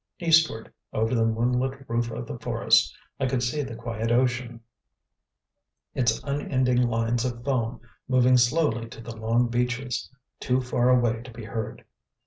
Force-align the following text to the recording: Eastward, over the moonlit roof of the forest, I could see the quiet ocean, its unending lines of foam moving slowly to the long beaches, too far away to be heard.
Eastward, 0.19 0.73
over 0.93 1.13
the 1.13 1.27
moonlit 1.27 1.87
roof 1.87 2.09
of 2.09 2.25
the 2.25 2.39
forest, 2.39 2.91
I 3.19 3.27
could 3.27 3.43
see 3.43 3.61
the 3.61 3.75
quiet 3.75 4.11
ocean, 4.11 4.61
its 5.93 6.19
unending 6.23 6.81
lines 6.89 7.23
of 7.23 7.45
foam 7.45 7.81
moving 8.07 8.37
slowly 8.37 8.89
to 8.89 9.01
the 9.01 9.15
long 9.15 9.47
beaches, 9.47 10.09
too 10.39 10.59
far 10.59 10.89
away 10.89 11.21
to 11.21 11.29
be 11.29 11.43
heard. 11.45 11.85